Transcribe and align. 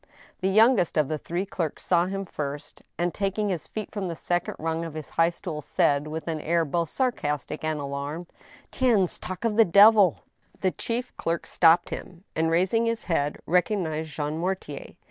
The 0.39 0.49
youngest 0.49 0.97
of 0.97 1.09
the 1.09 1.19
three 1.19 1.45
clerks 1.45 1.85
saw 1.85 2.07
him 2.07 2.25
first, 2.25 2.81
and, 2.97 3.13
taking 3.13 3.49
his 3.49 3.67
feet 3.67 3.91
from 3.91 4.07
the 4.07 4.15
second 4.15 4.55
rung 4.57 4.83
of 4.83 4.95
his 4.95 5.09
high 5.11 5.29
stool, 5.29 5.61
said, 5.61 6.07
with 6.07 6.27
an 6.27 6.41
air 6.41 6.65
both 6.65 6.89
sarcastic 6.89 7.63
and 7.63 7.79
alarmed:" 7.79 8.25
Tiens! 8.71 9.19
talk 9.19 9.45
of 9.45 9.57
the 9.57 9.63
devil—" 9.63 10.21
The 10.61 10.71
chief 10.71 11.15
clerk 11.17 11.45
stopped 11.45 11.89
him, 11.91 12.23
and, 12.35 12.49
raising 12.49 12.87
his 12.87 13.03
head, 13.03 13.37
recognized 13.45 14.09
Jean 14.09 14.39
Mortier. 14.39 14.95